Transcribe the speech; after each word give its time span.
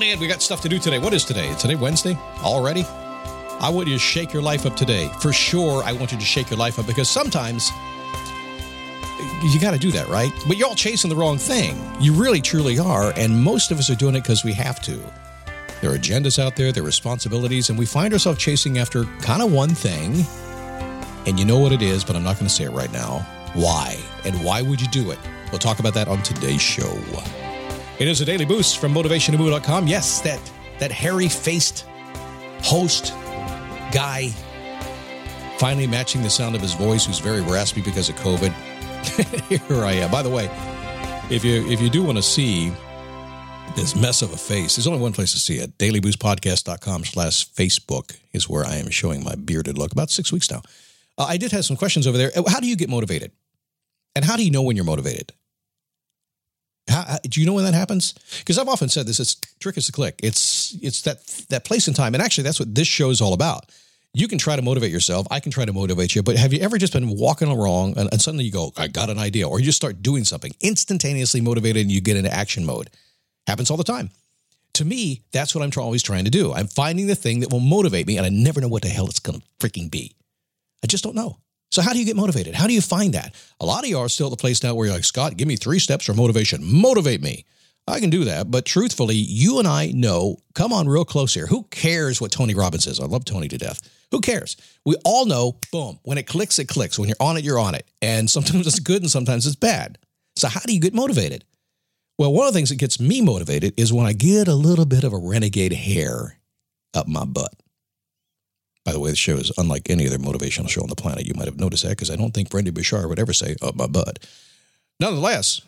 On 0.00 0.08
in. 0.08 0.18
We 0.18 0.26
got 0.26 0.42
stuff 0.42 0.60
to 0.62 0.68
do 0.68 0.78
today. 0.78 0.98
What 0.98 1.12
is 1.12 1.24
today? 1.24 1.54
Today 1.54 1.74
Wednesday 1.74 2.16
already? 2.42 2.84
I 3.60 3.68
want 3.70 3.88
you 3.88 3.94
to 3.94 4.00
shake 4.00 4.32
your 4.32 4.42
life 4.42 4.64
up 4.64 4.76
today. 4.76 5.10
For 5.20 5.32
sure, 5.32 5.82
I 5.84 5.92
want 5.92 6.12
you 6.12 6.18
to 6.18 6.24
shake 6.24 6.50
your 6.50 6.58
life 6.58 6.78
up 6.78 6.86
because 6.86 7.08
sometimes 7.08 7.70
you 9.42 9.60
got 9.60 9.72
to 9.72 9.78
do 9.78 9.90
that, 9.92 10.08
right? 10.08 10.32
But 10.48 10.56
you're 10.56 10.68
all 10.68 10.74
chasing 10.74 11.10
the 11.10 11.16
wrong 11.16 11.36
thing. 11.36 11.78
You 12.00 12.14
really, 12.14 12.40
truly 12.40 12.78
are. 12.78 13.12
And 13.16 13.42
most 13.42 13.70
of 13.70 13.78
us 13.78 13.90
are 13.90 13.94
doing 13.94 14.14
it 14.14 14.22
because 14.22 14.44
we 14.44 14.54
have 14.54 14.80
to. 14.82 14.98
There 15.82 15.90
are 15.92 15.98
agendas 15.98 16.38
out 16.38 16.56
there, 16.56 16.72
there 16.72 16.82
are 16.82 16.86
responsibilities, 16.86 17.70
and 17.70 17.78
we 17.78 17.86
find 17.86 18.12
ourselves 18.12 18.38
chasing 18.38 18.78
after 18.78 19.04
kind 19.20 19.42
of 19.42 19.52
one 19.52 19.70
thing. 19.70 20.24
And 21.26 21.38
you 21.38 21.44
know 21.44 21.58
what 21.58 21.72
it 21.72 21.82
is, 21.82 22.04
but 22.04 22.16
I'm 22.16 22.22
not 22.22 22.36
going 22.36 22.48
to 22.48 22.54
say 22.54 22.64
it 22.64 22.70
right 22.70 22.92
now. 22.92 23.26
Why? 23.54 23.98
And 24.24 24.42
why 24.44 24.62
would 24.62 24.80
you 24.80 24.88
do 24.88 25.10
it? 25.10 25.18
We'll 25.50 25.58
talk 25.58 25.78
about 25.78 25.94
that 25.94 26.08
on 26.08 26.22
today's 26.22 26.62
show. 26.62 26.90
It 28.00 28.08
is 28.08 28.22
a 28.22 28.24
daily 28.24 28.46
boost 28.46 28.78
from 28.78 28.94
motivationtomove.com. 28.94 29.86
Yes, 29.86 30.22
that 30.22 30.40
that 30.78 30.90
hairy-faced 30.90 31.84
host 32.62 33.12
guy 33.92 34.30
finally 35.58 35.86
matching 35.86 36.22
the 36.22 36.30
sound 36.30 36.54
of 36.54 36.62
his 36.62 36.72
voice 36.72 37.04
who's 37.04 37.18
very 37.18 37.42
raspy 37.42 37.82
because 37.82 38.08
of 38.08 38.14
COVID. 38.16 38.52
Here 39.68 39.84
I 39.84 39.92
am. 39.92 40.10
By 40.10 40.22
the 40.22 40.30
way, 40.30 40.48
if 41.28 41.44
you 41.44 41.66
if 41.68 41.82
you 41.82 41.90
do 41.90 42.02
want 42.02 42.16
to 42.16 42.22
see 42.22 42.72
this 43.76 43.94
mess 43.94 44.22
of 44.22 44.32
a 44.32 44.36
face, 44.38 44.76
there's 44.76 44.86
only 44.86 44.98
one 44.98 45.12
place 45.12 45.32
to 45.32 45.38
see 45.38 45.58
it. 45.58 45.76
Dailyboostpodcast.com 45.76 47.04
slash 47.04 47.50
Facebook 47.50 48.16
is 48.32 48.48
where 48.48 48.64
I 48.64 48.76
am 48.76 48.88
showing 48.88 49.22
my 49.22 49.34
bearded 49.34 49.76
look. 49.76 49.92
About 49.92 50.08
six 50.08 50.32
weeks 50.32 50.50
now. 50.50 50.62
Uh, 51.18 51.26
I 51.28 51.36
did 51.36 51.52
have 51.52 51.66
some 51.66 51.76
questions 51.76 52.06
over 52.06 52.16
there. 52.16 52.30
How 52.48 52.60
do 52.60 52.66
you 52.66 52.76
get 52.76 52.88
motivated? 52.88 53.32
And 54.16 54.24
how 54.24 54.36
do 54.36 54.42
you 54.42 54.50
know 54.50 54.62
when 54.62 54.74
you're 54.74 54.86
motivated? 54.86 55.34
Do 57.22 57.40
you 57.40 57.46
know 57.46 57.54
when 57.54 57.64
that 57.64 57.74
happens? 57.74 58.14
Because 58.38 58.58
I've 58.58 58.68
often 58.68 58.88
said 58.88 59.06
this: 59.06 59.20
it's 59.20 59.36
trick 59.58 59.76
is 59.76 59.86
to 59.86 59.92
click. 59.92 60.20
It's 60.22 60.76
it's 60.82 61.02
that 61.02 61.26
that 61.48 61.64
place 61.64 61.88
in 61.88 61.94
time, 61.94 62.14
and 62.14 62.22
actually, 62.22 62.44
that's 62.44 62.58
what 62.58 62.74
this 62.74 62.88
show 62.88 63.10
is 63.10 63.20
all 63.20 63.32
about. 63.32 63.70
You 64.12 64.26
can 64.26 64.38
try 64.38 64.56
to 64.56 64.62
motivate 64.62 64.90
yourself. 64.90 65.26
I 65.30 65.38
can 65.38 65.52
try 65.52 65.64
to 65.64 65.72
motivate 65.72 66.16
you. 66.16 66.22
But 66.22 66.36
have 66.36 66.52
you 66.52 66.60
ever 66.60 66.78
just 66.78 66.92
been 66.92 67.16
walking 67.16 67.48
along 67.48 67.96
and, 67.96 68.08
and 68.10 68.20
suddenly 68.20 68.44
you 68.44 68.52
go, 68.52 68.72
"I 68.76 68.88
got 68.88 69.10
an 69.10 69.18
idea," 69.18 69.48
or 69.48 69.60
you 69.60 69.66
just 69.66 69.76
start 69.76 70.02
doing 70.02 70.24
something 70.24 70.52
instantaneously 70.60 71.40
motivated, 71.40 71.82
and 71.82 71.92
you 71.92 72.00
get 72.00 72.16
into 72.16 72.32
action 72.32 72.64
mode? 72.64 72.90
Happens 73.46 73.70
all 73.70 73.76
the 73.76 73.84
time. 73.84 74.10
To 74.74 74.84
me, 74.84 75.22
that's 75.32 75.54
what 75.54 75.62
I'm 75.62 75.70
try- 75.70 75.82
always 75.82 76.02
trying 76.02 76.24
to 76.24 76.30
do. 76.30 76.52
I'm 76.52 76.68
finding 76.68 77.06
the 77.06 77.14
thing 77.14 77.40
that 77.40 77.50
will 77.50 77.60
motivate 77.60 78.06
me, 78.06 78.16
and 78.16 78.26
I 78.26 78.30
never 78.30 78.60
know 78.60 78.68
what 78.68 78.82
the 78.82 78.88
hell 78.88 79.08
it's 79.08 79.18
going 79.18 79.40
to 79.40 79.46
freaking 79.58 79.90
be. 79.90 80.14
I 80.82 80.86
just 80.86 81.04
don't 81.04 81.16
know. 81.16 81.38
So 81.70 81.82
how 81.82 81.92
do 81.92 81.98
you 81.98 82.04
get 82.04 82.16
motivated? 82.16 82.54
How 82.54 82.66
do 82.66 82.72
you 82.72 82.80
find 82.80 83.14
that? 83.14 83.34
A 83.60 83.66
lot 83.66 83.84
of 83.84 83.90
you 83.90 83.98
are 83.98 84.08
still 84.08 84.26
at 84.26 84.30
the 84.30 84.36
place 84.36 84.62
now 84.62 84.74
where 84.74 84.86
you're 84.86 84.94
like, 84.94 85.04
Scott, 85.04 85.36
give 85.36 85.46
me 85.46 85.56
three 85.56 85.78
steps 85.78 86.04
for 86.04 86.14
motivation. 86.14 86.60
Motivate 86.64 87.22
me. 87.22 87.44
I 87.86 88.00
can 88.00 88.10
do 88.10 88.24
that. 88.24 88.50
But 88.50 88.64
truthfully, 88.64 89.14
you 89.14 89.58
and 89.58 89.68
I 89.68 89.88
know, 89.88 90.38
come 90.54 90.72
on 90.72 90.88
real 90.88 91.04
close 91.04 91.34
here. 91.34 91.46
Who 91.46 91.64
cares 91.64 92.20
what 92.20 92.32
Tony 92.32 92.54
Robbins 92.54 92.84
says? 92.84 93.00
I 93.00 93.06
love 93.06 93.24
Tony 93.24 93.48
to 93.48 93.58
death. 93.58 93.80
Who 94.10 94.20
cares? 94.20 94.56
We 94.84 94.96
all 95.04 95.26
know, 95.26 95.58
boom, 95.70 96.00
when 96.02 96.18
it 96.18 96.26
clicks, 96.26 96.58
it 96.58 96.66
clicks. 96.66 96.98
When 96.98 97.08
you're 97.08 97.16
on 97.20 97.36
it, 97.36 97.44
you're 97.44 97.58
on 97.58 97.74
it. 97.74 97.86
And 98.02 98.28
sometimes 98.30 98.66
it's 98.66 98.80
good 98.80 99.02
and 99.02 99.10
sometimes 99.10 99.46
it's 99.46 99.56
bad. 99.56 99.98
So 100.36 100.48
how 100.48 100.60
do 100.60 100.74
you 100.74 100.80
get 100.80 100.94
motivated? 100.94 101.44
Well, 102.18 102.32
one 102.32 102.46
of 102.46 102.52
the 102.52 102.58
things 102.58 102.68
that 102.68 102.76
gets 102.76 103.00
me 103.00 103.22
motivated 103.22 103.74
is 103.78 103.92
when 103.92 104.06
I 104.06 104.12
get 104.12 104.46
a 104.46 104.54
little 104.54 104.84
bit 104.84 105.04
of 105.04 105.12
a 105.12 105.18
renegade 105.18 105.72
hair 105.72 106.38
up 106.94 107.08
my 107.08 107.24
butt. 107.24 107.54
By 108.84 108.92
the 108.92 109.00
way, 109.00 109.10
the 109.10 109.16
show 109.16 109.36
is 109.36 109.52
unlike 109.58 109.90
any 109.90 110.06
other 110.06 110.18
motivational 110.18 110.68
show 110.68 110.82
on 110.82 110.88
the 110.88 110.96
planet. 110.96 111.26
You 111.26 111.34
might 111.34 111.46
have 111.46 111.60
noticed 111.60 111.82
that 111.82 111.90
because 111.90 112.10
I 112.10 112.16
don't 112.16 112.32
think 112.32 112.50
Brendon 112.50 112.72
Burchard 112.72 113.08
would 113.08 113.18
ever 113.18 113.32
say 113.32 113.56
up 113.62 113.76
my 113.76 113.86
butt. 113.86 114.26
Nonetheless, 114.98 115.60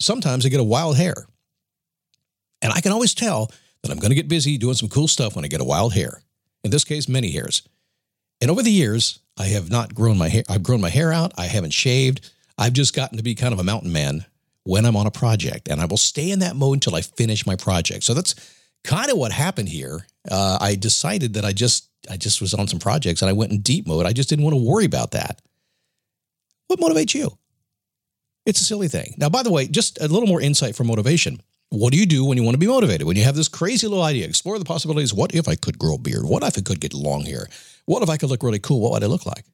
sometimes 0.00 0.44
I 0.44 0.50
get 0.50 0.60
a 0.60 0.64
wild 0.64 0.96
hair. 0.96 1.26
And 2.62 2.72
I 2.72 2.80
can 2.80 2.92
always 2.92 3.14
tell 3.14 3.50
that 3.82 3.90
I'm 3.90 3.98
going 3.98 4.10
to 4.10 4.16
get 4.16 4.28
busy 4.28 4.58
doing 4.58 4.74
some 4.74 4.88
cool 4.88 5.08
stuff 5.08 5.34
when 5.34 5.44
I 5.44 5.48
get 5.48 5.62
a 5.62 5.64
wild 5.64 5.94
hair. 5.94 6.22
In 6.62 6.70
this 6.70 6.84
case, 6.84 7.08
many 7.08 7.30
hairs. 7.30 7.62
And 8.40 8.50
over 8.50 8.62
the 8.62 8.70
years, 8.70 9.20
I 9.38 9.46
have 9.46 9.70
not 9.70 9.94
grown 9.94 10.18
my 10.18 10.28
hair. 10.28 10.42
I've 10.48 10.62
grown 10.62 10.80
my 10.80 10.90
hair 10.90 11.12
out. 11.12 11.32
I 11.38 11.46
haven't 11.46 11.72
shaved. 11.72 12.30
I've 12.58 12.74
just 12.74 12.94
gotten 12.94 13.16
to 13.16 13.24
be 13.24 13.34
kind 13.34 13.54
of 13.54 13.58
a 13.58 13.64
mountain 13.64 13.92
man 13.92 14.26
when 14.64 14.84
I'm 14.84 14.96
on 14.96 15.06
a 15.06 15.10
project. 15.10 15.68
And 15.68 15.80
I 15.80 15.86
will 15.86 15.96
stay 15.96 16.30
in 16.30 16.40
that 16.40 16.56
mode 16.56 16.76
until 16.76 16.94
I 16.94 17.00
finish 17.00 17.46
my 17.46 17.56
project. 17.56 18.04
So 18.04 18.12
that's 18.12 18.34
kind 18.84 19.10
of 19.10 19.16
what 19.16 19.32
happened 19.32 19.70
here. 19.70 20.06
Uh, 20.28 20.58
I 20.60 20.74
decided 20.74 21.34
that 21.34 21.44
I 21.44 21.52
just 21.52 21.88
I 22.10 22.16
just 22.16 22.40
was 22.40 22.54
on 22.54 22.66
some 22.66 22.78
projects 22.78 23.22
and 23.22 23.28
I 23.28 23.32
went 23.32 23.52
in 23.52 23.60
deep 23.60 23.86
mode. 23.86 24.06
I 24.06 24.12
just 24.12 24.28
didn't 24.28 24.44
want 24.44 24.56
to 24.56 24.62
worry 24.62 24.84
about 24.84 25.12
that. 25.12 25.40
What 26.66 26.80
motivates 26.80 27.14
you? 27.14 27.36
It's 28.46 28.60
a 28.60 28.64
silly 28.64 28.88
thing. 28.88 29.14
Now, 29.18 29.28
by 29.28 29.42
the 29.42 29.50
way, 29.50 29.66
just 29.66 30.00
a 30.00 30.08
little 30.08 30.28
more 30.28 30.40
insight 30.40 30.74
for 30.74 30.84
motivation. 30.84 31.40
What 31.70 31.92
do 31.92 31.98
you 31.98 32.06
do 32.06 32.24
when 32.24 32.36
you 32.36 32.42
want 32.42 32.54
to 32.54 32.58
be 32.58 32.66
motivated? 32.66 33.06
When 33.06 33.16
you 33.16 33.24
have 33.24 33.36
this 33.36 33.48
crazy 33.48 33.86
little 33.86 34.02
idea, 34.02 34.26
explore 34.26 34.58
the 34.58 34.64
possibilities. 34.64 35.14
What 35.14 35.34
if 35.34 35.46
I 35.46 35.54
could 35.54 35.78
grow 35.78 35.94
a 35.94 35.98
beard? 35.98 36.24
What 36.24 36.42
if 36.42 36.58
I 36.58 36.62
could 36.62 36.80
get 36.80 36.94
long 36.94 37.24
hair? 37.24 37.46
What 37.86 38.02
if 38.02 38.08
I 38.08 38.16
could 38.16 38.28
look 38.28 38.42
really 38.42 38.58
cool? 38.58 38.80
What 38.80 38.92
would 38.92 39.04
I 39.04 39.06
look 39.06 39.26
like? 39.26 39.44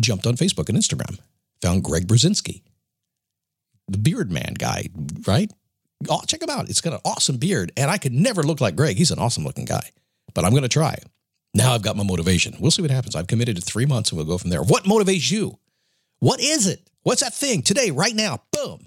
Jumped 0.00 0.26
on 0.26 0.36
Facebook 0.36 0.68
and 0.68 0.76
Instagram, 0.76 1.18
found 1.62 1.84
Greg 1.84 2.06
Brzezinski, 2.06 2.62
the 3.88 3.98
beard 3.98 4.30
man 4.30 4.54
guy, 4.58 4.88
right? 5.26 5.50
Oh, 6.08 6.22
check 6.26 6.42
him 6.42 6.50
out. 6.50 6.68
It's 6.68 6.80
got 6.80 6.92
an 6.92 7.00
awesome 7.04 7.38
beard, 7.38 7.72
and 7.76 7.90
I 7.90 7.98
could 7.98 8.12
never 8.12 8.42
look 8.42 8.60
like 8.60 8.76
Greg. 8.76 8.96
He's 8.96 9.10
an 9.10 9.18
awesome 9.18 9.44
looking 9.44 9.64
guy, 9.64 9.90
but 10.34 10.44
I'm 10.44 10.50
going 10.50 10.62
to 10.62 10.68
try. 10.68 10.98
Now 11.54 11.72
I've 11.72 11.82
got 11.82 11.96
my 11.96 12.04
motivation. 12.04 12.54
We'll 12.60 12.70
see 12.70 12.82
what 12.82 12.90
happens. 12.90 13.16
I've 13.16 13.26
committed 13.26 13.56
to 13.56 13.62
three 13.62 13.86
months, 13.86 14.10
and 14.10 14.18
we'll 14.18 14.26
go 14.26 14.38
from 14.38 14.50
there. 14.50 14.62
What 14.62 14.84
motivates 14.84 15.30
you? 15.30 15.58
What 16.20 16.40
is 16.40 16.66
it? 16.66 16.88
What's 17.02 17.22
that 17.22 17.34
thing 17.34 17.62
today, 17.62 17.90
right 17.90 18.14
now? 18.14 18.42
Boom. 18.52 18.86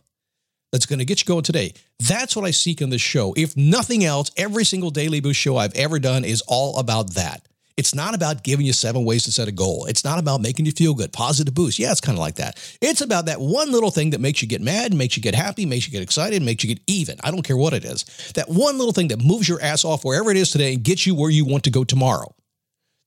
That's 0.72 0.86
going 0.86 1.00
to 1.00 1.06
get 1.06 1.22
you 1.22 1.25
going 1.25 1.44
today. 1.44 1.74
That's 2.08 2.36
what 2.36 2.46
I 2.46 2.52
seek 2.52 2.81
in 2.81 2.92
this 2.92 3.02
show. 3.02 3.34
If 3.36 3.58
nothing 3.58 4.03
else, 4.06 4.30
every 4.38 4.66
single 4.66 4.91
Daily 4.91 5.20
Boost 5.20 5.40
show 5.40 5.58
I've 5.58 5.76
ever 5.76 5.97
done 5.97 6.24
is 6.24 6.44
all 6.47 6.78
about 6.78 7.16
that. 7.16 7.47
It's 7.79 7.95
not 7.95 8.13
about 8.13 8.44
giving 8.44 8.66
you 8.66 8.73
seven 8.73 9.06
ways 9.06 9.23
to 9.23 9.31
set 9.31 9.47
a 9.47 9.53
goal. 9.53 9.85
It's 9.85 10.03
not 10.03 10.19
about 10.19 10.41
making 10.41 10.66
you 10.66 10.73
feel 10.73 10.94
good, 10.94 11.13
positive 11.13 11.53
boost. 11.53 11.79
Yeah, 11.79 11.91
it's 11.91 12.01
kind 12.01 12.17
of 12.17 12.19
like 12.19 12.35
that. 12.35 12.57
It's 12.81 13.00
about 13.00 13.28
that 13.28 13.40
one 13.40 13.72
little 13.72 13.90
thing 13.90 14.09
that 14.09 14.19
makes 14.19 14.41
you 14.41 14.50
get 14.50 14.59
mad, 14.59 14.94
makes 14.94 15.16
you 15.16 15.23
get 15.23 15.34
happy, 15.34 15.66
makes 15.66 15.88
you 15.88 15.94
get 15.94 16.01
excited, 16.01 16.41
makes 16.41 16.62
you 16.62 16.75
get 16.75 16.84
even. 16.88 17.17
I 17.23 17.31
don't 17.31 17.41
care 17.41 17.56
what 17.56 17.72
it 17.72 17.85
is. 17.85 18.03
That 18.35 18.50
one 18.50 18.78
little 18.78 18.91
thing 18.91 19.07
that 19.07 19.23
moves 19.23 19.47
your 19.47 19.62
ass 19.62 19.85
off 19.85 20.03
wherever 20.03 20.29
it 20.29 20.35
is 20.35 20.51
today 20.51 20.73
and 20.73 20.84
gets 20.84 21.07
you 21.07 21.16
where 21.16 21.29
you 21.29 21.45
want 21.45 21.63
to 21.63 21.69
go 21.69 21.85
tomorrow. 21.85 22.35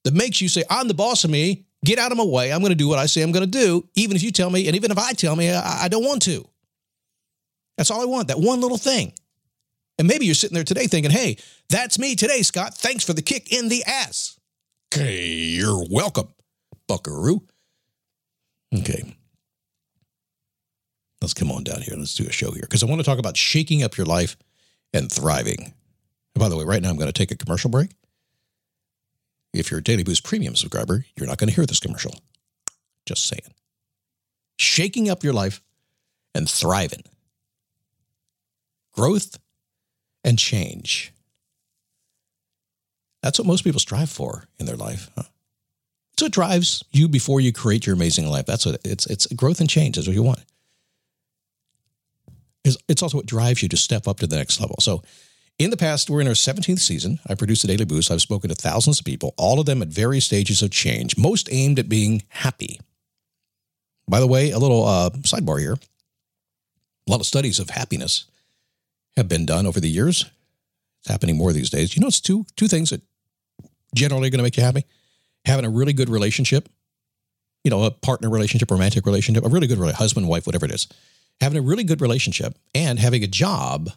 That 0.05 0.15
makes 0.15 0.41
you 0.41 0.49
say, 0.49 0.65
I'm 0.71 0.89
the 0.89 0.95
boss 0.95 1.23
of 1.25 1.31
me. 1.31 1.67
Get 1.85 1.99
out 1.99 2.11
of 2.11 2.17
my 2.17 2.25
way. 2.25 2.51
I'm 2.51 2.61
going 2.61 2.73
to 2.73 2.75
do 2.75 2.89
what 2.89 2.99
I 2.99 3.05
say 3.05 3.21
I'm 3.21 3.31
going 3.31 3.45
to 3.45 3.59
do, 3.59 3.87
even 3.95 4.17
if 4.17 4.23
you 4.23 4.31
tell 4.31 4.49
me, 4.49 4.69
and 4.69 4.75
even 4.75 4.91
if 4.91 4.97
I 4.97 5.13
tell 5.13 5.37
me 5.37 5.51
I, 5.51 5.83
I 5.85 5.89
don't 5.89 6.05
want 6.05 6.23
to. 6.23 6.49
That's 7.77 7.91
all 7.91 8.01
I 8.01 8.07
want. 8.07 8.29
That 8.29 8.41
one 8.41 8.63
little 8.63 8.79
thing. 8.79 9.13
And 9.99 10.09
maybe 10.09 10.25
you're 10.25 10.35
sitting 10.35 10.55
there 10.55 10.65
today 10.65 10.87
thinking, 10.87 11.11
hey, 11.11 11.37
that's 11.69 11.99
me 11.99 12.17
today, 12.17 12.41
Scott. 12.41 12.73
Thanks 12.73 13.05
for 13.05 13.13
the 13.13 13.21
kick 13.21 13.53
in 13.53 13.69
the 13.69 13.85
ass. 13.85 14.39
Okay, 14.95 15.25
you're 15.25 15.87
welcome, 15.89 16.35
buckaroo. 16.87 17.41
Okay. 18.75 19.17
Let's 21.23 21.33
come 21.33 21.51
on 21.51 21.65
down 21.65 21.81
here. 21.81 21.95
Let's 21.97 22.15
do 22.15 22.27
a 22.27 22.31
show 22.33 22.51
here 22.51 22.61
because 22.61 22.83
I 22.83 22.87
want 22.87 23.01
to 23.01 23.05
talk 23.05 23.19
about 23.19 23.39
shaking 23.39 23.83
up 23.83 23.97
your 23.97 24.05
life 24.05 24.37
and 24.93 25.11
thriving. 25.11 25.73
And 26.35 26.41
by 26.41 26.51
the 26.51 26.59
way, 26.59 26.65
right 26.65 26.83
now 26.83 26.91
I'm 26.91 26.97
going 26.97 27.07
to 27.07 27.13
take 27.13 27.31
a 27.31 27.37
commercial 27.37 27.71
break. 27.71 27.93
If 29.55 29.71
you're 29.71 29.81
a 29.81 29.83
Daily 29.83 30.03
Boost 30.03 30.25
Premium 30.25 30.55
subscriber, 30.57 31.07
you're 31.17 31.27
not 31.27 31.39
going 31.39 31.49
to 31.49 31.57
hear 31.57 31.65
this 31.65 31.81
commercial. 31.81 32.15
Just 33.07 33.25
saying. 33.25 33.55
Shaking 34.59 35.09
up 35.09 35.25
your 35.25 35.33
life 35.33 35.63
and 36.35 36.47
thriving. 36.51 37.05
Growth 38.93 39.39
and 40.23 40.39
change. 40.39 41.12
That's 43.23 43.39
what 43.39 43.47
most 43.47 43.63
people 43.63 43.81
strive 43.81 44.11
for 44.11 44.45
in 44.59 44.67
their 44.67 44.77
life. 44.77 45.11
Huh? 45.17 45.25
It's 46.13 46.23
what 46.23 46.33
drives 46.33 46.85
you 46.91 47.09
before 47.09 47.41
you 47.41 47.53
create 47.53 47.87
your 47.87 47.95
amazing 47.95 48.27
life. 48.27 48.47
That's 48.47 48.67
what 48.67 48.81
it's 48.85 49.07
it's 49.07 49.27
growth 49.29 49.61
and 49.61 49.71
change. 49.71 49.97
That's 49.97 50.09
what 50.09 50.15
you 50.15 50.23
want. 50.23 50.45
it's 52.65 53.03
also 53.03 53.17
what 53.17 53.27
drives 53.27 53.63
you 53.63 53.69
to 53.69 53.77
step 53.77 54.07
up 54.07 54.19
to 54.21 54.27
the 54.27 54.37
next 54.37 54.61
level. 54.61 54.77
So, 54.81 55.03
in 55.59 55.71
the 55.71 55.77
past, 55.77 56.11
we're 56.11 56.21
in 56.21 56.29
our 56.29 56.35
17th 56.35 56.79
season. 56.79 57.19
I 57.29 57.35
produce 57.35 57.65
a 57.65 57.67
daily 57.67 57.85
boost. 57.85 58.11
I've 58.11 58.23
spoken 58.23 58.49
to 58.49 58.55
thousands 58.55 58.99
of 58.99 59.05
people, 59.05 59.35
all 59.37 59.61
of 59.61 59.67
them 59.67 59.83
at 59.83 59.89
various 59.89 60.25
stages 60.25 60.63
of 60.63 60.71
change, 60.71 61.17
most 61.17 61.49
aimed 61.53 61.79
at 61.79 61.89
being 61.89 62.23
happy. 62.29 62.81
By 64.09 64.21
the 64.21 64.27
way, 64.27 64.51
a 64.51 64.59
little 64.59 64.85
uh, 64.85 65.11
sidebar 65.11 65.61
here. 65.61 65.77
A 67.07 67.11
lot 67.11 67.21
of 67.21 67.27
studies 67.27 67.59
of 67.59 67.71
happiness 67.71 68.27
have 69.17 69.29
been 69.29 69.47
done 69.47 69.67
over 69.67 69.81
the 69.81 69.89
years. 69.89 70.25
It's 71.01 71.11
happening 71.11 71.37
more 71.37 71.53
these 71.53 71.71
days. 71.71 71.97
You 71.97 72.01
know, 72.01 72.09
it's 72.09 72.21
two 72.21 72.47
two 72.57 72.69
things 72.69 72.91
that 72.91 73.03
generally 73.95 74.31
going 74.31 74.39
to 74.39 74.43
make 74.43 74.57
you 74.57 74.63
happy: 74.63 74.85
having 75.45 75.65
a 75.65 75.71
really 75.71 75.93
good 75.93 76.09
relationship, 76.09 76.69
you 77.65 77.71
know, 77.71 77.85
a 77.85 77.91
partner 77.91 78.31
relationship, 78.31 78.71
romantic 78.71 79.07
relationship, 79.07 79.45
a 79.45 79.49
really 79.49 79.67
good 79.67 79.79
husband, 79.95 80.29
wife, 80.29 80.47
whatever 80.47 80.67
it 80.67 80.73
is, 80.73 80.89
having 81.41 81.59
a 81.59 81.63
really 81.63 81.85
good 81.85 82.01
relationship, 82.01 82.57
and 82.75 82.99
having 82.99 83.23
a 83.23 83.29
job 83.29 83.91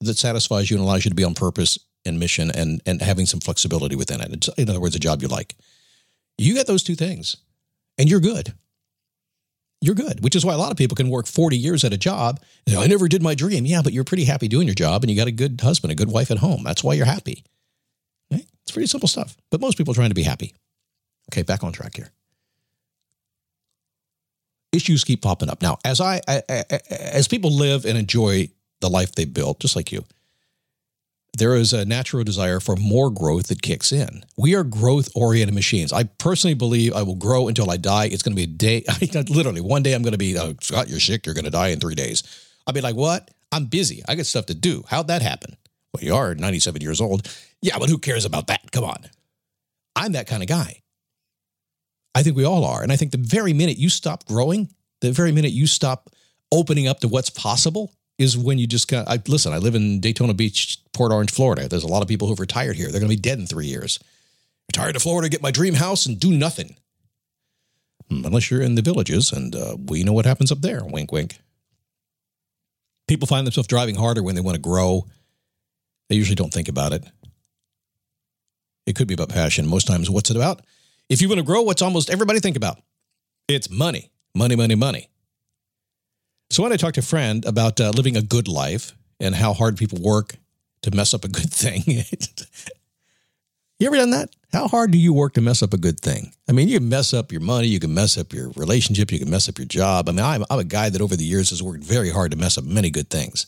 that 0.00 0.18
satisfies 0.18 0.70
you 0.70 0.76
and 0.76 0.84
allows 0.84 1.04
you 1.04 1.10
to 1.10 1.14
be 1.14 1.24
on 1.24 1.34
purpose 1.34 1.78
and 2.04 2.18
mission, 2.18 2.50
and 2.50 2.80
and 2.86 3.02
having 3.02 3.26
some 3.26 3.40
flexibility 3.40 3.96
within 3.96 4.20
it. 4.20 4.32
It's, 4.32 4.48
in 4.56 4.68
other 4.68 4.80
words, 4.80 4.96
a 4.96 5.00
job 5.00 5.22
you 5.22 5.28
like. 5.28 5.54
You 6.38 6.54
get 6.54 6.66
those 6.66 6.82
two 6.82 6.94
things, 6.94 7.36
and 7.98 8.08
you're 8.08 8.20
good 8.20 8.54
you're 9.82 9.96
good, 9.96 10.22
which 10.22 10.36
is 10.36 10.44
why 10.44 10.54
a 10.54 10.58
lot 10.58 10.70
of 10.70 10.76
people 10.76 10.94
can 10.94 11.10
work 11.10 11.26
40 11.26 11.58
years 11.58 11.82
at 11.82 11.92
a 11.92 11.98
job. 11.98 12.40
You 12.66 12.74
know, 12.74 12.82
I 12.82 12.86
never 12.86 13.08
did 13.08 13.20
my 13.20 13.34
dream. 13.34 13.66
Yeah, 13.66 13.82
but 13.82 13.92
you're 13.92 14.04
pretty 14.04 14.24
happy 14.24 14.46
doing 14.46 14.68
your 14.68 14.76
job 14.76 15.02
and 15.02 15.10
you 15.10 15.16
got 15.16 15.26
a 15.26 15.32
good 15.32 15.60
husband, 15.60 15.90
a 15.90 15.96
good 15.96 16.10
wife 16.10 16.30
at 16.30 16.38
home. 16.38 16.62
That's 16.62 16.84
why 16.84 16.94
you're 16.94 17.04
happy. 17.04 17.44
It's 18.72 18.74
pretty 18.74 18.86
simple 18.86 19.08
stuff. 19.08 19.36
But 19.50 19.60
most 19.60 19.76
people 19.76 19.92
are 19.92 19.94
trying 19.94 20.08
to 20.08 20.14
be 20.14 20.22
happy. 20.22 20.54
Okay, 21.30 21.42
back 21.42 21.62
on 21.62 21.72
track 21.72 21.94
here. 21.94 22.08
Issues 24.72 25.04
keep 25.04 25.20
popping 25.20 25.50
up. 25.50 25.60
Now, 25.60 25.76
as 25.84 26.00
I, 26.00 26.22
I, 26.26 26.42
I 26.48 26.64
as 26.90 27.28
people 27.28 27.54
live 27.54 27.84
and 27.84 27.98
enjoy 27.98 28.48
the 28.80 28.88
life 28.88 29.14
they 29.14 29.26
built, 29.26 29.60
just 29.60 29.76
like 29.76 29.92
you, 29.92 30.06
there 31.36 31.54
is 31.54 31.74
a 31.74 31.84
natural 31.84 32.24
desire 32.24 32.60
for 32.60 32.74
more 32.76 33.10
growth 33.10 33.48
that 33.48 33.60
kicks 33.60 33.92
in. 33.92 34.24
We 34.38 34.54
are 34.54 34.64
growth 34.64 35.10
oriented 35.14 35.54
machines. 35.54 35.92
I 35.92 36.04
personally 36.04 36.54
believe 36.54 36.94
I 36.94 37.02
will 37.02 37.16
grow 37.16 37.48
until 37.48 37.70
I 37.70 37.76
die. 37.76 38.06
It's 38.06 38.22
going 38.22 38.34
to 38.34 38.36
be 38.36 38.44
a 38.44 38.56
day, 38.56 38.84
literally, 39.28 39.60
one 39.60 39.82
day 39.82 39.92
I'm 39.92 40.02
going 40.02 40.12
to 40.12 40.18
be, 40.18 40.38
oh, 40.38 40.54
Scott, 40.62 40.88
you're 40.88 40.98
sick. 40.98 41.26
You're 41.26 41.34
going 41.34 41.44
to 41.44 41.50
die 41.50 41.68
in 41.68 41.78
three 41.78 41.94
days. 41.94 42.22
I'll 42.66 42.72
be 42.72 42.80
like, 42.80 42.96
what? 42.96 43.30
I'm 43.52 43.66
busy. 43.66 44.02
I 44.08 44.14
got 44.14 44.24
stuff 44.24 44.46
to 44.46 44.54
do. 44.54 44.82
How'd 44.88 45.08
that 45.08 45.20
happen? 45.20 45.58
Well, 45.92 46.04
you 46.04 46.14
are 46.14 46.34
97 46.34 46.80
years 46.80 47.00
old. 47.00 47.28
Yeah, 47.60 47.78
but 47.78 47.88
who 47.88 47.98
cares 47.98 48.24
about 48.24 48.46
that? 48.46 48.72
Come 48.72 48.84
on. 48.84 49.08
I'm 49.94 50.12
that 50.12 50.26
kind 50.26 50.42
of 50.42 50.48
guy. 50.48 50.82
I 52.14 52.22
think 52.22 52.36
we 52.36 52.44
all 52.44 52.64
are. 52.64 52.82
And 52.82 52.92
I 52.92 52.96
think 52.96 53.12
the 53.12 53.18
very 53.18 53.52
minute 53.52 53.78
you 53.78 53.88
stop 53.88 54.24
growing, 54.26 54.70
the 55.00 55.12
very 55.12 55.32
minute 55.32 55.52
you 55.52 55.66
stop 55.66 56.10
opening 56.50 56.88
up 56.88 57.00
to 57.00 57.08
what's 57.08 57.30
possible, 57.30 57.92
is 58.18 58.36
when 58.36 58.58
you 58.58 58.66
just 58.66 58.88
kind 58.88 59.06
of, 59.06 59.12
I, 59.12 59.22
listen, 59.26 59.52
I 59.52 59.58
live 59.58 59.74
in 59.74 60.00
Daytona 60.00 60.34
Beach, 60.34 60.78
Port 60.92 61.12
Orange, 61.12 61.32
Florida. 61.32 61.68
There's 61.68 61.84
a 61.84 61.88
lot 61.88 62.02
of 62.02 62.08
people 62.08 62.28
who've 62.28 62.38
retired 62.40 62.76
here. 62.76 62.90
They're 62.90 63.00
going 63.00 63.10
to 63.10 63.16
be 63.16 63.20
dead 63.20 63.38
in 63.38 63.46
three 63.46 63.66
years. 63.66 63.98
Retired 64.70 64.92
to 64.92 65.00
Florida, 65.00 65.28
get 65.28 65.42
my 65.42 65.50
dream 65.50 65.74
house 65.74 66.06
and 66.06 66.20
do 66.20 66.30
nothing. 66.30 66.76
Hmm, 68.08 68.24
unless 68.24 68.50
you're 68.50 68.62
in 68.62 68.74
the 68.74 68.82
villages, 68.82 69.32
and 69.32 69.54
uh, 69.54 69.76
we 69.86 70.04
know 70.04 70.12
what 70.12 70.26
happens 70.26 70.52
up 70.52 70.60
there. 70.60 70.84
Wink, 70.84 71.12
wink. 71.12 71.40
People 73.08 73.26
find 73.26 73.46
themselves 73.46 73.68
driving 73.68 73.96
harder 73.96 74.22
when 74.22 74.34
they 74.34 74.40
want 74.40 74.54
to 74.54 74.60
grow. 74.60 75.06
They 76.12 76.18
usually 76.18 76.34
don't 76.34 76.52
think 76.52 76.68
about 76.68 76.92
it. 76.92 77.06
It 78.84 78.96
could 78.96 79.08
be 79.08 79.14
about 79.14 79.30
passion. 79.30 79.66
Most 79.66 79.86
times, 79.86 80.10
what's 80.10 80.28
it 80.28 80.36
about? 80.36 80.60
If 81.08 81.22
you 81.22 81.28
want 81.30 81.38
to 81.38 81.42
grow, 81.42 81.62
what's 81.62 81.80
almost 81.80 82.10
everybody 82.10 82.38
think 82.38 82.54
about? 82.54 82.82
It's 83.48 83.70
money, 83.70 84.10
money, 84.34 84.54
money, 84.54 84.74
money. 84.74 85.08
So 86.50 86.62
when 86.62 86.70
I 86.70 86.76
talked 86.76 86.96
to 86.96 87.00
a 87.00 87.02
friend 87.02 87.46
about 87.46 87.80
uh, 87.80 87.92
living 87.96 88.18
a 88.18 88.20
good 88.20 88.46
life 88.46 88.94
and 89.20 89.34
how 89.34 89.54
hard 89.54 89.78
people 89.78 90.00
work 90.02 90.36
to 90.82 90.90
mess 90.90 91.14
up 91.14 91.24
a 91.24 91.28
good 91.28 91.50
thing, 91.50 91.80
you 93.78 93.86
ever 93.86 93.96
done 93.96 94.10
that? 94.10 94.28
How 94.52 94.68
hard 94.68 94.90
do 94.90 94.98
you 94.98 95.14
work 95.14 95.32
to 95.32 95.40
mess 95.40 95.62
up 95.62 95.72
a 95.72 95.78
good 95.78 95.98
thing? 95.98 96.34
I 96.46 96.52
mean, 96.52 96.68
you 96.68 96.78
can 96.78 96.90
mess 96.90 97.14
up 97.14 97.32
your 97.32 97.40
money, 97.40 97.68
you 97.68 97.80
can 97.80 97.94
mess 97.94 98.18
up 98.18 98.34
your 98.34 98.50
relationship, 98.50 99.12
you 99.12 99.18
can 99.18 99.30
mess 99.30 99.48
up 99.48 99.56
your 99.56 99.66
job. 99.66 100.10
I 100.10 100.12
mean, 100.12 100.26
I'm, 100.26 100.44
I'm 100.50 100.58
a 100.58 100.64
guy 100.64 100.90
that 100.90 101.00
over 101.00 101.16
the 101.16 101.24
years 101.24 101.48
has 101.48 101.62
worked 101.62 101.82
very 101.82 102.10
hard 102.10 102.32
to 102.32 102.36
mess 102.36 102.58
up 102.58 102.64
many 102.64 102.90
good 102.90 103.08
things. 103.08 103.46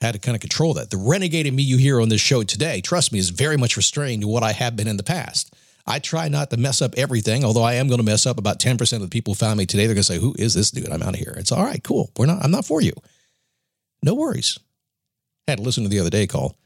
Had 0.00 0.12
to 0.12 0.18
kind 0.18 0.34
of 0.34 0.40
control 0.40 0.74
that. 0.74 0.90
The 0.90 0.98
renegade 0.98 1.46
in 1.46 1.54
me 1.56 1.62
you 1.62 1.78
hear 1.78 2.00
on 2.00 2.10
this 2.10 2.20
show 2.20 2.42
today, 2.42 2.80
trust 2.80 3.12
me, 3.12 3.18
is 3.18 3.30
very 3.30 3.56
much 3.56 3.76
restrained 3.76 4.22
to 4.22 4.28
what 4.28 4.42
I 4.42 4.52
have 4.52 4.76
been 4.76 4.88
in 4.88 4.98
the 4.98 5.02
past. 5.02 5.54
I 5.86 6.00
try 6.00 6.28
not 6.28 6.50
to 6.50 6.56
mess 6.56 6.82
up 6.82 6.94
everything, 6.96 7.44
although 7.44 7.62
I 7.62 7.74
am 7.74 7.86
going 7.88 8.00
to 8.00 8.04
mess 8.04 8.26
up 8.26 8.38
about 8.38 8.58
10% 8.58 8.92
of 8.94 9.00
the 9.00 9.08
people 9.08 9.32
who 9.32 9.38
found 9.38 9.56
me 9.56 9.66
today. 9.66 9.86
They're 9.86 9.94
going 9.94 10.02
to 10.02 10.12
say, 10.12 10.18
Who 10.18 10.34
is 10.38 10.52
this 10.54 10.70
dude? 10.70 10.90
I'm 10.90 11.02
out 11.02 11.14
of 11.14 11.20
here. 11.20 11.34
It's 11.38 11.52
all 11.52 11.64
right, 11.64 11.82
cool. 11.82 12.10
We're 12.18 12.26
not, 12.26 12.44
I'm 12.44 12.50
not 12.50 12.64
for 12.64 12.80
you. 12.80 12.92
No 14.02 14.14
worries. 14.14 14.58
I 15.46 15.52
had 15.52 15.58
to 15.58 15.64
listen 15.64 15.84
to 15.84 15.88
the 15.88 16.00
other 16.00 16.10
day 16.10 16.26
call. 16.26 16.56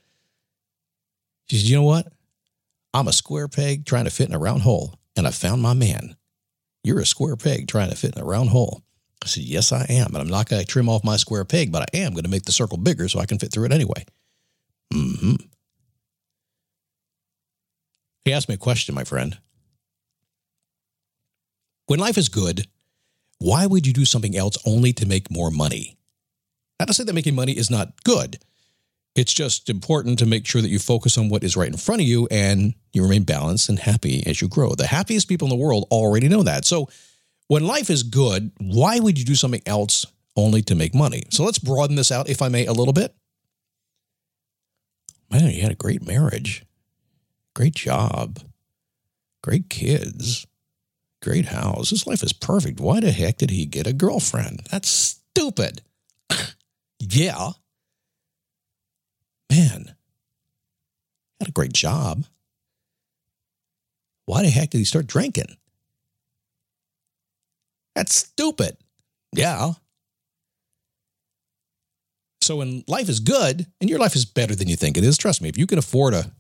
She 1.49 1.57
said, 1.57 1.69
You 1.69 1.77
know 1.77 1.83
what? 1.83 2.11
I'm 2.95 3.09
a 3.09 3.13
square 3.13 3.47
peg 3.47 3.87
trying 3.87 4.07
to 4.07 4.11
fit 4.11 4.29
in 4.29 4.35
a 4.35 4.39
round 4.39 4.63
hole, 4.63 4.99
and 5.17 5.27
I 5.27 5.31
found 5.31 5.63
my 5.63 5.75
man. 5.75 6.17
You're 6.83 7.01
a 7.01 7.07
square 7.07 7.37
peg 7.37 7.69
trying 7.69 7.91
to 7.91 7.97
fit 7.97 8.17
in 8.17 8.23
a 8.23 8.25
round 8.25 8.51
hole. 8.51 8.83
I 9.23 9.27
said, 9.27 9.45
Yes, 9.45 9.73
I 9.73 9.87
am. 9.89 10.09
And 10.09 10.19
I'm 10.19 10.29
not 10.29 10.49
going 10.49 10.61
to 10.61 10.67
trim 10.67 10.89
off 10.89 11.05
my 11.05 11.17
square 11.17 11.45
peg, 11.45 11.73
but 11.73 11.83
I 11.83 11.99
am 11.99 12.13
going 12.13 12.25
to 12.25 12.31
make 12.31 12.45
the 12.45 12.53
circle 12.53 12.79
bigger 12.79 13.09
so 13.09 13.21
I 13.21 13.27
can 13.27 13.39
fit 13.39 13.53
through 13.53 13.67
it 13.67 13.73
anyway. 13.73 14.05
Mm 14.93 15.21
hmm. 15.21 15.35
He 18.25 18.33
asked 18.33 18.49
me 18.49 18.55
a 18.55 18.59
question, 18.59 18.95
my 18.95 19.05
friend. 19.05 19.39
When 21.87 21.99
life 21.99 22.19
is 22.19 22.29
good, 22.29 22.67
why 23.39 23.67
would 23.67 23.87
you 23.87 23.93
do 23.93 24.05
something 24.05 24.37
else 24.37 24.57
only 24.67 24.93
to 24.93 25.07
make 25.07 25.31
more 25.31 25.51
money? 25.51 25.97
Not 26.79 26.89
to 26.89 26.95
say 26.95 27.05
that 27.05 27.15
making 27.15 27.35
money 27.35 27.53
is 27.53 27.71
not 27.71 28.05
good. 28.05 28.39
It's 29.17 29.33
just 29.33 29.69
important 29.69 30.19
to 30.21 30.27
make 30.27 30.47
sure 30.47 30.63
that 30.63 30.69
you 30.69 30.79
focus 30.79 31.19
on 31.19 31.29
what 31.29 31.43
is 31.43 31.57
right 31.57 31.69
in 31.69 31.77
front 31.77 32.01
of 32.01 32.07
you 32.07 32.29
and 32.31 32.75
you 32.93 33.03
remain 33.03 33.25
balanced 33.25 33.69
and 33.69 33.79
happy 33.79 34.23
as 34.27 34.41
you 34.41 34.49
grow. 34.49 34.75
The 34.75 34.87
happiest 34.87 35.29
people 35.29 35.47
in 35.47 35.51
the 35.51 35.63
world 35.63 35.89
already 35.91 36.29
know 36.29 36.43
that. 36.45 36.65
So, 36.65 36.89
when 37.51 37.67
life 37.67 37.91
is 37.91 38.05
good, 38.05 38.53
why 38.61 39.01
would 39.01 39.19
you 39.19 39.25
do 39.25 39.35
something 39.35 39.63
else 39.67 40.07
only 40.37 40.63
to 40.63 40.77
make 40.77 40.95
money? 40.95 41.25
So, 41.31 41.43
let's 41.43 41.59
broaden 41.59 41.97
this 41.97 42.13
out, 42.13 42.29
if 42.29 42.43
I 42.43 42.49
may, 42.49 42.65
a 42.67 42.73
little 42.73 42.93
bit. 42.93 43.13
Man, 45.33 45.51
you 45.51 45.61
had 45.61 45.73
a 45.73 45.75
great 45.75 46.07
marriage. 46.07 46.65
Great 47.57 47.75
job. 47.75 48.39
Great 49.43 49.69
kids. 49.69 50.47
Great 51.23 51.47
house. 51.47 51.91
His 51.91 52.07
life 52.07 52.23
is 52.23 52.33
perfect. 52.33 52.79
Why 52.79 53.01
the 53.01 53.11
heck 53.11 53.39
did 53.39 53.51
he 53.51 53.67
get 53.67 53.89
a 53.89 53.93
girlfriend? 53.93 54.69
That's 54.71 54.89
stupid. 54.89 55.83
yeah. 57.01 57.51
Man, 59.51 59.97
had 61.41 61.49
a 61.49 61.53
great 61.53 61.73
job. 61.73 62.27
Why 64.27 64.43
the 64.43 64.51
heck 64.51 64.71
did 64.71 64.79
he 64.79 64.85
start 64.85 65.09
drinking? 65.09 65.57
That's 67.95 68.15
stupid. 68.15 68.77
Yeah. 69.33 69.73
So 72.43 72.57
when 72.57 72.85
life 72.89 73.09
is 73.09 73.21
good, 73.21 73.67
and 73.81 73.91
your 73.91 73.99
life 73.99 74.17
is 74.17 74.25
better 74.25 74.55
than 74.55 74.69
you 74.69 74.77
think 74.77 74.97
it 74.97 75.05
is, 75.05 75.19
trust 75.19 75.43
me, 75.43 75.49
if 75.49 75.59
you 75.59 75.67
can 75.67 75.79
afford 75.79 76.15
a 76.15 76.33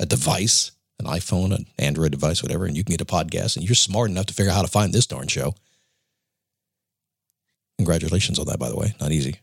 a 0.00 0.06
device, 0.06 0.72
an 0.98 1.06
iPhone, 1.06 1.54
an 1.54 1.66
Android 1.78 2.10
device, 2.10 2.42
whatever, 2.42 2.66
and 2.66 2.76
you 2.76 2.82
can 2.82 2.92
get 2.92 3.00
a 3.00 3.04
podcast, 3.04 3.56
and 3.56 3.64
you're 3.64 3.74
smart 3.74 4.10
enough 4.10 4.26
to 4.26 4.34
figure 4.34 4.50
out 4.50 4.56
how 4.56 4.62
to 4.62 4.68
find 4.68 4.92
this 4.92 5.06
darn 5.06 5.28
show. 5.28 5.54
Congratulations 7.78 8.38
on 8.38 8.46
that, 8.46 8.58
by 8.58 8.68
the 8.68 8.76
way. 8.76 8.94
Not 9.00 9.12
easy. 9.12 9.38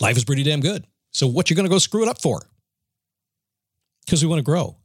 Life 0.00 0.16
is 0.16 0.24
pretty 0.24 0.42
damn 0.42 0.60
good. 0.60 0.86
So 1.12 1.26
what 1.26 1.50
you 1.50 1.56
to 1.56 1.68
go 1.68 1.78
screw 1.78 2.02
it 2.02 2.08
up 2.08 2.22
for? 2.22 2.40
Because 4.06 4.22
we 4.22 4.28
want 4.28 4.38
to 4.38 4.44
grow. 4.44 4.76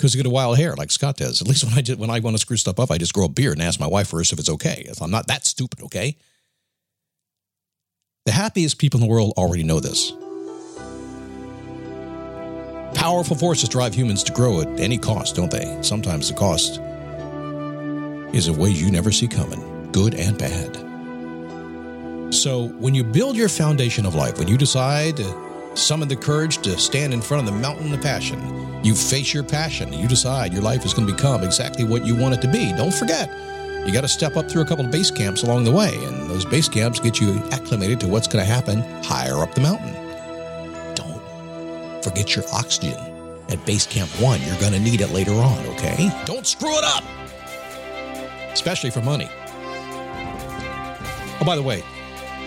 Because 0.00 0.14
you 0.14 0.22
get 0.22 0.26
a 0.26 0.32
wild 0.32 0.56
hair 0.56 0.74
like 0.76 0.90
Scott 0.90 1.18
does. 1.18 1.42
At 1.42 1.46
least 1.46 1.62
when 1.62 1.74
I 1.74 1.82
just, 1.82 1.98
when 1.98 2.08
I 2.08 2.20
want 2.20 2.34
to 2.34 2.40
screw 2.40 2.56
stuff 2.56 2.80
up, 2.80 2.90
I 2.90 2.96
just 2.96 3.12
grow 3.12 3.26
a 3.26 3.28
beard 3.28 3.58
and 3.58 3.62
ask 3.62 3.78
my 3.78 3.86
wife 3.86 4.08
first 4.08 4.32
if 4.32 4.38
it's 4.38 4.48
okay. 4.48 4.90
I'm 4.98 5.10
not 5.10 5.26
that 5.26 5.44
stupid, 5.44 5.82
okay? 5.82 6.16
The 8.24 8.32
happiest 8.32 8.78
people 8.78 8.98
in 8.98 9.06
the 9.06 9.12
world 9.12 9.34
already 9.36 9.62
know 9.62 9.78
this. 9.78 10.12
Powerful 12.94 13.36
forces 13.36 13.68
drive 13.68 13.94
humans 13.94 14.22
to 14.22 14.32
grow 14.32 14.62
at 14.62 14.80
any 14.80 14.96
cost, 14.96 15.36
don't 15.36 15.50
they? 15.50 15.78
Sometimes 15.82 16.30
the 16.30 16.34
cost 16.34 16.80
is 18.34 18.48
in 18.48 18.56
ways 18.56 18.80
you 18.80 18.90
never 18.90 19.12
see 19.12 19.28
coming, 19.28 19.92
good 19.92 20.14
and 20.14 20.38
bad. 20.38 20.76
So, 22.32 22.68
when 22.68 22.94
you 22.94 23.04
build 23.04 23.36
your 23.36 23.50
foundation 23.50 24.06
of 24.06 24.14
life, 24.14 24.38
when 24.38 24.48
you 24.48 24.56
decide 24.56 25.18
to 25.18 25.74
summon 25.74 26.08
the 26.08 26.16
courage 26.16 26.56
to 26.62 26.78
stand 26.78 27.12
in 27.12 27.20
front 27.20 27.46
of 27.46 27.54
the 27.54 27.60
mountain 27.60 27.92
of 27.92 28.00
passion, 28.00 28.69
you 28.82 28.94
face 28.94 29.34
your 29.34 29.42
passion, 29.42 29.92
you 29.92 30.08
decide 30.08 30.52
your 30.52 30.62
life 30.62 30.84
is 30.84 30.94
going 30.94 31.06
to 31.06 31.14
become 31.14 31.42
exactly 31.42 31.84
what 31.84 32.06
you 32.06 32.16
want 32.16 32.34
it 32.34 32.40
to 32.42 32.48
be. 32.48 32.72
Don't 32.72 32.94
forget, 32.94 33.28
you 33.86 33.92
got 33.92 34.02
to 34.02 34.08
step 34.08 34.36
up 34.36 34.50
through 34.50 34.62
a 34.62 34.64
couple 34.64 34.84
of 34.84 34.90
base 34.90 35.10
camps 35.10 35.42
along 35.42 35.64
the 35.64 35.70
way, 35.70 35.94
and 36.04 36.30
those 36.30 36.44
base 36.44 36.68
camps 36.68 37.00
get 37.00 37.20
you 37.20 37.42
acclimated 37.50 38.00
to 38.00 38.08
what's 38.08 38.26
going 38.26 38.44
to 38.44 38.50
happen 38.50 38.82
higher 39.02 39.38
up 39.38 39.54
the 39.54 39.60
mountain 39.60 39.92
Don't 40.94 42.04
forget 42.04 42.34
your 42.34 42.44
oxygen. 42.52 42.96
At 43.48 43.64
base 43.66 43.86
camp 43.86 44.08
one, 44.20 44.40
you're 44.42 44.60
going 44.60 44.72
to 44.72 44.80
need 44.80 45.00
it 45.00 45.10
later 45.10 45.32
on, 45.32 45.58
okay? 45.66 46.10
Don't 46.24 46.46
screw 46.46 46.70
it 46.72 46.84
up! 46.84 47.04
Especially 48.52 48.90
for 48.90 49.02
money. 49.02 49.28
Oh, 51.40 51.44
by 51.44 51.56
the 51.56 51.62
way, 51.62 51.82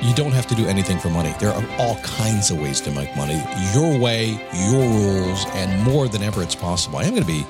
You 0.04 0.14
don't 0.14 0.34
have 0.34 0.48
to 0.48 0.56
do 0.56 0.68
anything 0.68 1.00
for 1.00 1.10
money. 1.10 1.34
There 1.40 1.50
are 1.50 1.64
all 1.80 1.96
kinds 1.98 2.52
of 2.52 2.60
ways 2.60 2.82
to 2.82 2.92
make 2.92 3.16
money. 3.16 3.42
Your 3.74 3.98
way, 3.98 4.32
your 4.54 4.82
rules, 4.82 5.46
and 5.54 5.82
more 5.84 6.10
than 6.10 6.22
ever 6.22 6.44
it's 6.44 6.56
possible. 6.56 6.98
I 6.98 7.04
am 7.06 7.12
going 7.12 7.22
to 7.22 7.28
be. 7.28 7.46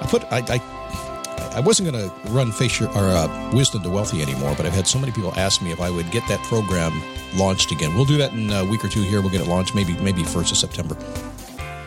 I 0.00 0.06
put. 0.08 0.24
I. 0.32 0.38
I, 0.48 0.78
I 1.54 1.60
wasn't 1.60 1.92
going 1.92 2.08
to 2.08 2.30
run 2.30 2.50
Facial 2.50 2.86
or 2.96 3.04
uh, 3.04 3.50
Wisdom 3.52 3.82
to 3.82 3.90
Wealthy 3.90 4.22
anymore, 4.22 4.54
but 4.56 4.64
I've 4.64 4.72
had 4.72 4.86
so 4.86 4.98
many 4.98 5.12
people 5.12 5.34
ask 5.36 5.60
me 5.60 5.70
if 5.70 5.80
I 5.82 5.90
would 5.90 6.10
get 6.10 6.26
that 6.28 6.40
program 6.44 7.02
launched 7.36 7.70
again. 7.70 7.94
We'll 7.94 8.06
do 8.06 8.16
that 8.16 8.32
in 8.32 8.50
a 8.50 8.64
week 8.64 8.82
or 8.82 8.88
two 8.88 9.02
here. 9.02 9.20
We'll 9.20 9.30
get 9.30 9.42
it 9.42 9.46
launched, 9.46 9.74
maybe 9.74 9.92
maybe 9.98 10.24
first 10.24 10.50
of 10.52 10.56
September. 10.56 10.96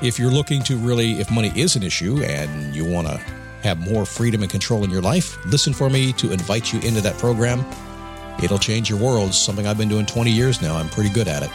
If 0.04 0.20
you're 0.20 0.30
looking 0.30 0.62
to 0.64 0.78
really, 0.78 1.14
if 1.14 1.32
money 1.32 1.52
is 1.56 1.76
an 1.76 1.82
issue 1.82 2.22
and 2.22 2.76
you 2.76 2.86
want 2.86 3.08
to 3.08 3.18
have 3.64 3.80
more 3.80 4.06
freedom 4.06 4.44
and 4.44 4.52
control 4.52 4.84
in 4.84 4.92
your 4.92 5.02
life, 5.02 5.44
listen 5.48 5.74
for 5.74 5.90
me 5.90 6.14
to 6.14 6.32
invite 6.32 6.72
you 6.72 6.80
into 6.82 7.02
that 7.02 7.18
program. 7.18 7.66
It'll 8.44 8.60
change 8.60 8.90
your 8.90 9.00
world. 9.00 9.30
It's 9.30 9.38
something 9.38 9.68
I've 9.68 9.78
been 9.78 9.90
doing 9.90 10.06
20 10.06 10.32
years 10.32 10.62
now. 10.62 10.76
I'm 10.78 10.90
pretty 10.90 11.10
good 11.10 11.28
at 11.28 11.44
it. 11.44 11.50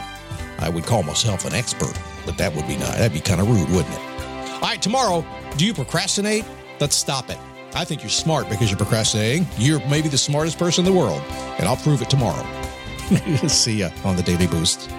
I 0.58 0.68
would 0.68 0.84
call 0.84 1.02
myself 1.02 1.44
an 1.44 1.54
expert, 1.54 1.98
but 2.26 2.36
that 2.38 2.54
would 2.54 2.66
be 2.66 2.76
not. 2.76 2.96
That'd 2.96 3.12
be 3.12 3.20
kind 3.20 3.40
of 3.40 3.48
rude, 3.48 3.68
wouldn't 3.70 3.94
it? 3.94 4.00
All 4.54 4.60
right, 4.60 4.80
tomorrow, 4.80 5.24
do 5.56 5.64
you 5.64 5.72
procrastinate? 5.72 6.44
Let's 6.80 6.96
stop 6.96 7.30
it. 7.30 7.38
I 7.74 7.84
think 7.84 8.02
you're 8.02 8.10
smart 8.10 8.48
because 8.48 8.70
you're 8.70 8.78
procrastinating. 8.78 9.46
You're 9.56 9.80
maybe 9.88 10.08
the 10.08 10.18
smartest 10.18 10.58
person 10.58 10.84
in 10.84 10.92
the 10.92 10.98
world, 10.98 11.22
and 11.58 11.66
I'll 11.66 11.76
prove 11.76 12.02
it 12.02 12.10
tomorrow. 12.10 12.44
See 13.48 13.78
ya 13.78 13.90
on 14.04 14.16
the 14.16 14.22
Daily 14.22 14.46
Boost. 14.46 14.90